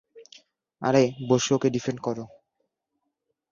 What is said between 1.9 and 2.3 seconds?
করো।